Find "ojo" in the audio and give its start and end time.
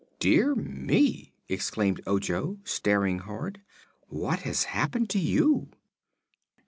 2.07-2.57